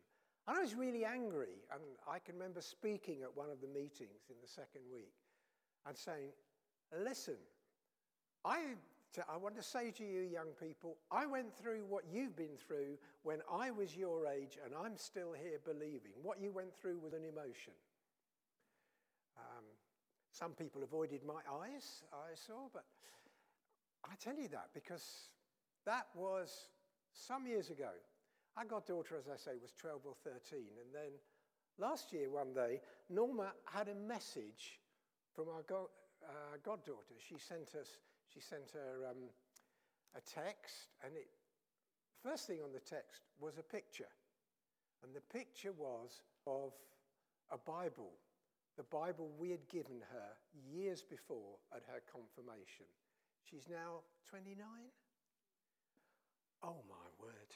And 0.47 0.57
I 0.57 0.61
was 0.61 0.75
really 0.75 1.03
angry. 1.03 1.65
And 1.71 1.81
I 2.07 2.19
can 2.19 2.35
remember 2.35 2.61
speaking 2.61 3.23
at 3.23 3.35
one 3.35 3.49
of 3.49 3.59
the 3.61 3.67
meetings 3.67 4.29
in 4.29 4.35
the 4.41 4.47
second 4.47 4.81
week 4.91 5.15
and 5.85 5.97
saying, 5.97 6.31
Listen, 7.03 7.37
I 8.45 8.77
I 9.29 9.37
want 9.37 9.55
to 9.55 9.63
say 9.63 9.91
to 9.91 10.03
you, 10.03 10.21
young 10.21 10.49
people, 10.59 10.97
I 11.11 11.25
went 11.25 11.53
through 11.55 11.85
what 11.87 12.03
you've 12.11 12.35
been 12.35 12.57
through 12.57 12.97
when 13.23 13.39
I 13.51 13.71
was 13.71 13.95
your 13.95 14.27
age, 14.27 14.57
and 14.63 14.73
I'm 14.73 14.97
still 14.97 15.33
here 15.33 15.59
believing. 15.63 16.11
What 16.21 16.39
you 16.41 16.51
went 16.51 16.75
through 16.75 16.99
was 16.99 17.13
an 17.13 17.23
emotion. 17.23 17.73
Um, 19.37 19.65
some 20.31 20.51
people 20.51 20.83
avoided 20.83 21.21
my 21.25 21.41
eyes, 21.63 22.03
I 22.13 22.35
saw, 22.35 22.69
but 22.73 22.85
I 24.03 24.15
tell 24.15 24.37
you 24.37 24.47
that 24.49 24.69
because 24.73 25.29
that 25.85 26.07
was 26.15 26.69
some 27.13 27.47
years 27.47 27.69
ago. 27.69 27.89
Our 28.57 28.65
goddaughter, 28.65 29.15
as 29.17 29.27
I 29.27 29.37
say, 29.37 29.57
was 29.61 29.73
12 29.77 30.01
or 30.05 30.15
13. 30.23 30.59
And 30.81 30.93
then 30.93 31.11
last 31.77 32.13
year, 32.13 32.29
one 32.29 32.53
day, 32.53 32.79
Norma 33.09 33.51
had 33.65 33.89
a 33.89 33.95
message 33.95 34.79
from 35.33 35.49
our 35.49 35.61
go- 35.63 35.89
uh, 36.23 36.57
goddaughter. 36.63 37.15
She 37.17 37.37
sent 37.37 37.75
us 37.75 37.97
she 38.35 38.41
sent 38.41 38.69
her 38.73 39.07
um, 39.09 39.31
a 40.13 40.19
text, 40.19 40.91
and 41.05 41.15
it, 41.15 41.27
first 42.21 42.47
thing 42.47 42.59
on 42.61 42.73
the 42.73 42.83
text 42.83 43.23
was 43.39 43.57
a 43.57 43.63
picture. 43.63 44.11
And 45.03 45.15
the 45.15 45.23
picture 45.31 45.71
was 45.71 46.21
of 46.45 46.73
a 47.49 47.57
Bible, 47.57 48.11
the 48.75 48.83
Bible 48.83 49.31
we 49.39 49.51
had 49.51 49.65
given 49.69 50.03
her 50.11 50.35
years 50.69 51.01
before 51.01 51.55
at 51.73 51.83
her 51.87 52.01
confirmation. 52.11 52.91
She's 53.49 53.67
now 53.69 54.03
29. 54.29 54.65
Oh 56.63 56.83
my 56.89 57.07
word. 57.23 57.51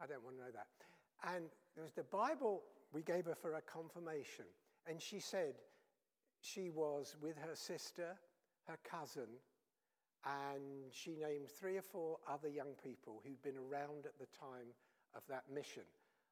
I 0.00 0.06
don't 0.06 0.22
want 0.22 0.36
to 0.36 0.42
know 0.44 0.52
that. 0.54 1.34
And 1.34 1.46
it 1.76 1.80
was 1.80 1.92
the 1.92 2.04
Bible 2.04 2.62
we 2.92 3.02
gave 3.02 3.24
her 3.24 3.34
for 3.34 3.52
her 3.54 3.62
confirmation. 3.66 4.44
And 4.86 5.02
she 5.02 5.18
said 5.18 5.54
she 6.40 6.70
was 6.70 7.16
with 7.20 7.36
her 7.38 7.56
sister 7.56 8.16
her 8.70 8.78
cousin, 8.88 9.28
and 10.24 10.92
she 10.92 11.10
named 11.10 11.48
three 11.48 11.76
or 11.76 11.82
four 11.82 12.18
other 12.28 12.48
young 12.48 12.74
people 12.82 13.22
who'd 13.24 13.42
been 13.42 13.58
around 13.58 14.06
at 14.06 14.18
the 14.18 14.26
time 14.38 14.70
of 15.14 15.22
that 15.28 15.44
mission. 15.52 15.82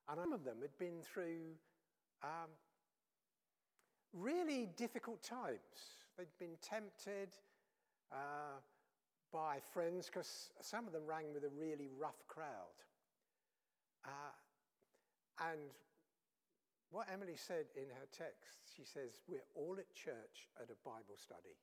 And 0.08 0.18
some 0.18 0.32
of 0.32 0.44
them 0.44 0.58
had 0.62 0.76
been 0.78 1.02
through 1.02 1.56
um, 2.22 2.50
really 4.12 4.68
difficult 4.76 5.22
times. 5.22 5.58
They'd 6.16 6.26
been 6.38 6.56
tempted 6.62 7.30
uh, 8.12 8.60
by 9.32 9.58
friends 9.72 10.06
because 10.06 10.50
some 10.60 10.86
of 10.86 10.92
them 10.92 11.02
rang 11.06 11.32
with 11.34 11.44
a 11.44 11.50
really 11.60 11.88
rough 11.98 12.26
crowd. 12.26 12.78
Uh, 14.04 14.32
and 15.50 15.60
what 16.90 17.06
Emily 17.12 17.36
said 17.36 17.66
in 17.76 17.88
her 17.90 18.08
text, 18.16 18.58
she 18.74 18.84
says, 18.84 19.20
We're 19.28 19.44
all 19.54 19.76
at 19.78 19.92
church 19.94 20.48
at 20.60 20.70
a 20.70 20.78
Bible 20.84 21.16
study. 21.16 21.56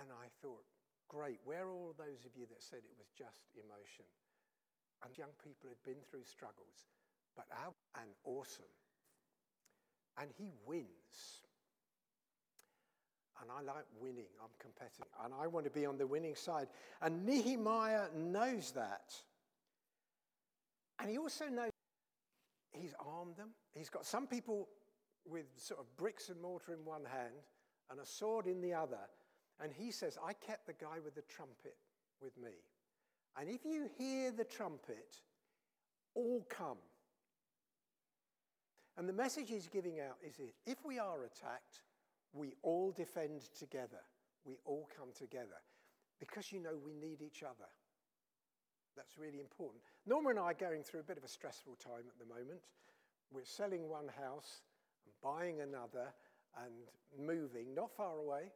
And 0.00 0.08
I 0.10 0.28
thought, 0.40 0.64
great, 1.08 1.38
where 1.44 1.66
are 1.66 1.72
all 1.72 1.94
those 1.96 2.24
of 2.24 2.32
you 2.36 2.46
that 2.46 2.62
said 2.62 2.80
it 2.84 2.96
was 2.98 3.08
just 3.16 3.52
emotion? 3.54 4.08
And 5.04 5.16
young 5.18 5.34
people 5.42 5.68
had 5.68 5.82
been 5.84 6.00
through 6.10 6.24
struggles, 6.24 6.88
but 7.36 7.46
out 7.64 7.74
and 8.00 8.08
awesome. 8.24 8.72
And 10.20 10.30
he 10.38 10.52
wins. 10.66 11.42
And 13.40 13.50
I 13.50 13.62
like 13.62 13.84
winning. 14.00 14.30
I'm 14.40 14.54
competitive. 14.60 15.06
And 15.24 15.34
I 15.34 15.46
want 15.46 15.64
to 15.64 15.70
be 15.70 15.84
on 15.86 15.98
the 15.98 16.06
winning 16.06 16.36
side. 16.36 16.68
And 17.00 17.26
Nehemiah 17.26 18.06
knows 18.14 18.70
that. 18.72 19.14
And 21.00 21.10
he 21.10 21.18
also 21.18 21.46
knows 21.46 21.70
he's 22.70 22.94
armed 23.00 23.36
them. 23.36 23.48
He's 23.74 23.90
got 23.90 24.06
some 24.06 24.26
people 24.26 24.68
with 25.24 25.46
sort 25.56 25.80
of 25.80 25.96
bricks 25.96 26.28
and 26.28 26.40
mortar 26.40 26.72
in 26.72 26.84
one 26.84 27.04
hand 27.04 27.34
and 27.90 27.98
a 27.98 28.06
sword 28.06 28.46
in 28.46 28.60
the 28.60 28.74
other. 28.74 28.98
And 29.62 29.72
he 29.72 29.92
says, 29.92 30.18
I 30.24 30.32
kept 30.32 30.66
the 30.66 30.72
guy 30.72 30.98
with 31.04 31.14
the 31.14 31.22
trumpet 31.22 31.76
with 32.20 32.36
me. 32.36 32.50
And 33.38 33.48
if 33.48 33.64
you 33.64 33.88
hear 33.96 34.32
the 34.32 34.44
trumpet, 34.44 35.14
all 36.14 36.44
come. 36.48 36.78
And 38.98 39.08
the 39.08 39.12
message 39.12 39.48
he's 39.48 39.68
giving 39.68 40.00
out 40.00 40.16
is 40.26 40.40
if 40.66 40.84
we 40.84 40.98
are 40.98 41.24
attacked, 41.24 41.82
we 42.32 42.54
all 42.62 42.90
defend 42.90 43.42
together. 43.58 44.02
We 44.44 44.56
all 44.64 44.88
come 44.96 45.08
together. 45.16 45.62
Because 46.18 46.52
you 46.52 46.60
know 46.60 46.76
we 46.84 46.94
need 46.94 47.22
each 47.22 47.42
other. 47.42 47.68
That's 48.96 49.16
really 49.16 49.40
important. 49.40 49.82
Norma 50.06 50.30
and 50.30 50.38
I 50.38 50.50
are 50.50 50.54
going 50.54 50.82
through 50.82 51.00
a 51.00 51.04
bit 51.04 51.16
of 51.16 51.24
a 51.24 51.28
stressful 51.28 51.76
time 51.76 52.04
at 52.08 52.18
the 52.18 52.26
moment. 52.26 52.60
We're 53.32 53.44
selling 53.44 53.88
one 53.88 54.08
house 54.08 54.60
and 55.06 55.14
buying 55.22 55.60
another 55.60 56.12
and 56.62 56.74
moving 57.26 57.74
not 57.74 57.90
far 57.96 58.18
away. 58.18 58.50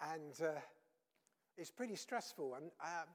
And 0.00 0.34
uh, 0.40 0.60
it's 1.56 1.70
pretty 1.70 1.96
stressful. 1.96 2.54
And 2.54 2.70
uh, 2.80 3.06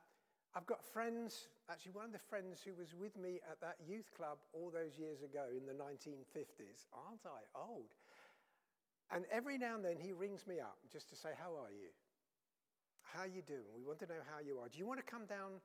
I've 0.56 0.68
got 0.68 0.84
friends, 0.84 1.48
actually, 1.72 1.94
one 1.94 2.06
of 2.06 2.12
the 2.12 2.28
friends 2.30 2.60
who 2.64 2.76
was 2.76 2.94
with 2.94 3.18
me 3.18 3.40
at 3.50 3.62
that 3.62 3.78
youth 3.88 4.12
club 4.16 4.38
all 4.54 4.70
those 4.70 5.00
years 5.00 5.24
ago 5.24 5.48
in 5.56 5.66
the 5.66 5.74
1950s. 5.74 6.86
Aren't 6.92 7.26
I 7.26 7.42
old? 7.56 7.96
And 9.12 9.26
every 9.32 9.58
now 9.58 9.76
and 9.76 9.86
then 9.86 9.98
he 9.98 10.12
rings 10.12 10.46
me 10.48 10.60
up 10.60 10.78
just 10.92 11.10
to 11.10 11.16
say, 11.16 11.30
How 11.40 11.56
are 11.56 11.72
you? 11.72 11.90
How 13.02 13.24
are 13.24 13.32
you 13.32 13.42
doing? 13.42 13.70
We 13.78 13.86
want 13.86 14.00
to 14.00 14.08
know 14.08 14.24
how 14.28 14.42
you 14.44 14.60
are. 14.60 14.68
Do 14.68 14.80
you 14.80 14.88
want 14.88 15.00
to 15.00 15.06
come 15.06 15.26
down? 15.26 15.62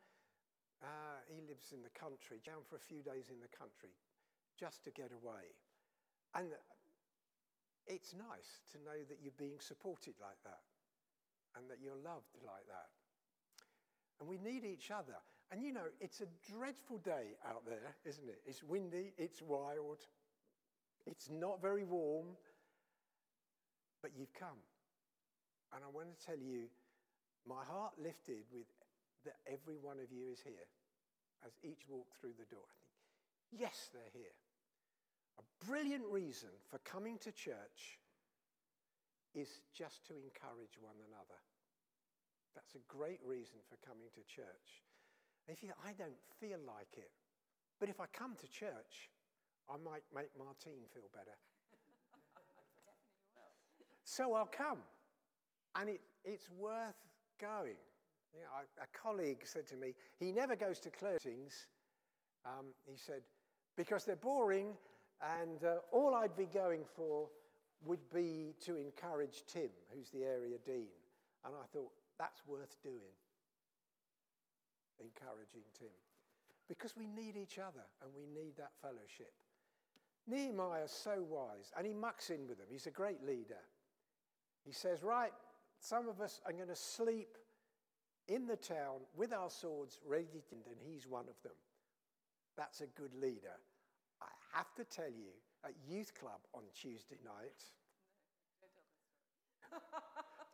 Uh, 0.78 1.18
he 1.26 1.42
lives 1.42 1.74
in 1.74 1.82
the 1.82 1.90
country, 1.98 2.38
down 2.46 2.62
for 2.68 2.76
a 2.76 2.84
few 2.86 3.02
days 3.02 3.34
in 3.34 3.42
the 3.42 3.50
country, 3.50 3.90
just 4.54 4.84
to 4.84 4.94
get 4.94 5.10
away. 5.10 5.56
And 6.36 6.54
it's 7.88 8.14
nice 8.14 8.62
to 8.70 8.78
know 8.84 9.00
that 9.08 9.18
you're 9.18 9.34
being 9.40 9.58
supported 9.58 10.14
like 10.22 10.38
that 10.44 10.67
and 11.58 11.68
that 11.68 11.78
you're 11.82 11.98
loved 11.98 12.38
like 12.46 12.66
that. 12.70 12.86
And 14.20 14.28
we 14.28 14.38
need 14.38 14.64
each 14.64 14.90
other. 14.90 15.18
And 15.50 15.62
you 15.62 15.72
know, 15.72 15.90
it's 16.00 16.20
a 16.20 16.30
dreadful 16.52 16.98
day 16.98 17.34
out 17.46 17.66
there, 17.66 17.96
isn't 18.04 18.28
it? 18.28 18.40
It's 18.46 18.62
windy, 18.62 19.12
it's 19.18 19.42
wild, 19.42 19.98
it's 21.06 21.28
not 21.30 21.60
very 21.60 21.84
warm, 21.84 22.26
but 24.02 24.12
you've 24.16 24.32
come. 24.34 24.60
And 25.74 25.82
I 25.84 25.88
want 25.88 26.06
to 26.08 26.26
tell 26.26 26.38
you, 26.38 26.68
my 27.48 27.64
heart 27.64 27.92
lifted 27.98 28.44
with 28.52 28.66
that 29.24 29.36
every 29.50 29.76
one 29.80 29.98
of 29.98 30.12
you 30.12 30.28
is 30.30 30.40
here 30.40 30.68
as 31.44 31.52
each 31.62 31.88
walked 31.88 32.14
through 32.20 32.36
the 32.38 32.48
door. 32.54 32.68
I 32.68 33.50
think, 33.50 33.62
yes, 33.62 33.88
they're 33.92 34.12
here. 34.12 34.36
A 35.38 35.66
brilliant 35.66 36.04
reason 36.10 36.50
for 36.70 36.78
coming 36.78 37.18
to 37.18 37.32
church 37.32 37.98
is 39.34 39.48
just 39.72 40.06
to 40.08 40.14
encourage 40.14 40.76
one 40.80 40.96
another. 41.08 41.40
That's 42.54 42.74
a 42.74 42.82
great 42.88 43.20
reason 43.24 43.56
for 43.68 43.76
coming 43.86 44.08
to 44.14 44.22
church. 44.22 44.84
If 45.46 45.62
you, 45.62 45.70
I 45.84 45.92
don't 45.92 46.18
feel 46.40 46.58
like 46.66 46.92
it, 46.96 47.10
but 47.80 47.88
if 47.88 48.00
I 48.00 48.04
come 48.12 48.34
to 48.40 48.48
church, 48.48 49.10
I 49.68 49.76
might 49.76 50.02
make 50.14 50.30
Martine 50.38 50.84
feel 50.92 51.08
better. 51.12 51.36
so 54.04 54.34
I'll 54.34 54.50
come. 54.50 54.78
And 55.76 55.88
it, 55.88 56.00
it's 56.24 56.48
worth 56.50 56.96
going. 57.40 57.76
You 58.34 58.40
know, 58.40 58.82
a 58.82 58.98
colleague 58.98 59.40
said 59.44 59.66
to 59.68 59.76
me, 59.76 59.94
he 60.18 60.32
never 60.32 60.56
goes 60.56 60.78
to 60.80 60.90
closings. 60.90 61.66
Um, 62.44 62.66
he 62.86 62.96
said, 62.96 63.22
because 63.76 64.04
they're 64.04 64.16
boring, 64.16 64.74
and 65.40 65.64
uh, 65.64 65.76
all 65.92 66.14
I'd 66.14 66.36
be 66.36 66.46
going 66.46 66.82
for 66.96 67.28
would 67.84 68.10
be 68.12 68.54
to 68.64 68.76
encourage 68.76 69.44
Tim, 69.46 69.70
who's 69.94 70.10
the 70.10 70.24
area 70.24 70.56
dean. 70.66 70.88
And 71.44 71.54
I 71.54 71.66
thought, 71.72 71.92
that's 72.18 72.42
worth 72.46 72.76
doing, 72.82 73.16
encouraging 75.00 75.62
Tim. 75.78 75.94
Because 76.68 76.94
we 76.96 77.06
need 77.06 77.36
each 77.36 77.58
other 77.58 77.84
and 78.02 78.10
we 78.14 78.26
need 78.26 78.56
that 78.58 78.72
fellowship. 78.82 79.32
Nehemiah 80.26 80.84
is 80.84 80.90
so 80.90 81.24
wise, 81.26 81.72
and 81.76 81.86
he 81.86 81.94
mucks 81.94 82.28
in 82.28 82.46
with 82.46 82.58
them. 82.58 82.66
He's 82.70 82.86
a 82.86 82.90
great 82.90 83.24
leader. 83.24 83.62
He 84.62 84.72
says, 84.72 85.02
Right, 85.02 85.32
some 85.80 86.06
of 86.08 86.20
us 86.20 86.40
are 86.44 86.52
going 86.52 86.68
to 86.68 86.76
sleep 86.76 87.38
in 88.28 88.46
the 88.46 88.56
town 88.56 89.00
with 89.16 89.32
our 89.32 89.48
swords 89.48 89.98
ready, 90.06 90.42
and 90.52 90.76
he's 90.78 91.06
one 91.06 91.24
of 91.28 91.42
them. 91.42 91.56
That's 92.58 92.82
a 92.82 92.86
good 92.86 93.14
leader. 93.14 93.56
I 94.20 94.26
have 94.52 94.74
to 94.74 94.84
tell 94.84 95.08
you, 95.08 95.32
at 95.64 95.72
youth 95.88 96.12
club 96.14 96.40
on 96.52 96.62
Tuesday 96.74 97.18
night, 97.24 97.64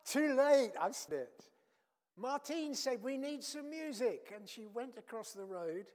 too 0.05 0.35
late, 0.35 0.71
I've 0.79 0.95
it. 1.11 1.45
Martine 2.17 2.73
said, 2.75 3.03
We 3.03 3.17
need 3.17 3.43
some 3.43 3.69
music. 3.69 4.33
And 4.35 4.47
she 4.47 4.67
went 4.73 4.97
across 4.97 5.31
the 5.31 5.43
road 5.43 5.85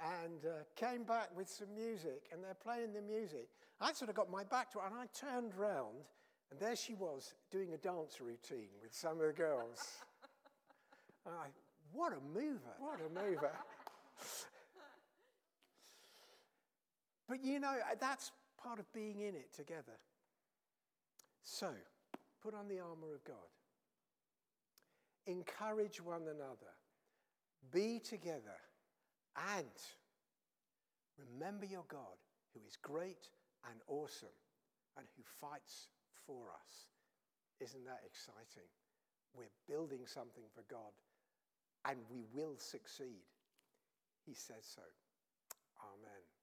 and 0.00 0.44
uh, 0.44 0.62
came 0.76 1.04
back 1.04 1.36
with 1.36 1.48
some 1.48 1.74
music. 1.74 2.28
And 2.32 2.42
they're 2.42 2.54
playing 2.54 2.92
the 2.92 3.02
music. 3.02 3.48
I 3.80 3.92
sort 3.92 4.10
of 4.10 4.16
got 4.16 4.30
my 4.30 4.44
back 4.44 4.70
to 4.72 4.78
her 4.78 4.86
and 4.86 4.94
I 4.94 5.06
turned 5.12 5.54
round. 5.56 6.04
And 6.50 6.58
there 6.58 6.76
she 6.76 6.94
was 6.94 7.34
doing 7.50 7.74
a 7.74 7.76
dance 7.76 8.20
routine 8.20 8.70
with 8.82 8.94
some 8.94 9.20
of 9.20 9.26
the 9.26 9.32
girls. 9.32 9.98
I, 11.26 11.48
what 11.92 12.12
a 12.12 12.20
mover, 12.34 12.74
what 12.78 13.00
a 13.00 13.08
mover. 13.08 13.52
but 17.28 17.44
you 17.44 17.60
know, 17.60 17.74
that's 18.00 18.32
part 18.62 18.78
of 18.78 18.90
being 18.92 19.20
in 19.20 19.34
it 19.34 19.52
together. 19.54 19.98
So, 21.42 21.70
put 22.42 22.54
on 22.54 22.68
the 22.68 22.78
armor 22.80 23.14
of 23.14 23.24
God. 23.24 23.36
Encourage 25.28 26.00
one 26.00 26.22
another. 26.22 26.72
Be 27.70 28.00
together. 28.00 28.56
And 29.54 29.76
remember 31.18 31.66
your 31.66 31.84
God, 31.88 32.16
who 32.54 32.60
is 32.66 32.76
great 32.76 33.28
and 33.70 33.78
awesome 33.88 34.34
and 34.96 35.06
who 35.16 35.22
fights 35.38 35.88
for 36.26 36.48
us. 36.48 36.88
Isn't 37.60 37.84
that 37.84 38.00
exciting? 38.06 38.68
We're 39.36 39.52
building 39.68 40.06
something 40.06 40.44
for 40.54 40.64
God 40.70 40.96
and 41.84 41.98
we 42.10 42.24
will 42.32 42.56
succeed. 42.56 43.28
He 44.24 44.32
says 44.32 44.64
so. 44.64 44.82
Amen. 45.78 46.37